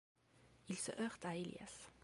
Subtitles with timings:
[0.69, 1.91] Il se heurte à Elias.